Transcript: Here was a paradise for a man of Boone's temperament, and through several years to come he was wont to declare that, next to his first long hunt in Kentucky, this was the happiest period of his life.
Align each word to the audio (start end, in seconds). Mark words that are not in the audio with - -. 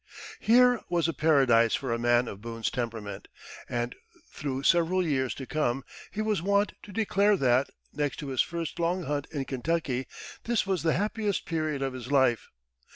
Here 0.39 0.81
was 0.89 1.07
a 1.07 1.13
paradise 1.13 1.75
for 1.75 1.93
a 1.93 1.99
man 1.99 2.27
of 2.27 2.41
Boone's 2.41 2.71
temperament, 2.71 3.27
and 3.69 3.93
through 4.31 4.63
several 4.63 5.05
years 5.05 5.35
to 5.35 5.45
come 5.45 5.83
he 6.09 6.23
was 6.23 6.41
wont 6.41 6.73
to 6.81 6.91
declare 6.91 7.37
that, 7.37 7.69
next 7.93 8.17
to 8.17 8.29
his 8.29 8.41
first 8.41 8.79
long 8.79 9.03
hunt 9.03 9.27
in 9.31 9.45
Kentucky, 9.45 10.07
this 10.45 10.65
was 10.65 10.81
the 10.81 10.93
happiest 10.93 11.45
period 11.45 11.83
of 11.83 11.93
his 11.93 12.11
life. 12.11 12.49